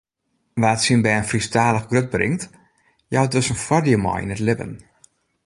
[0.61, 2.43] Wa’t syn bern Frysktalich grutbringt,
[3.13, 4.73] jout dus in foardiel mei foar it libben.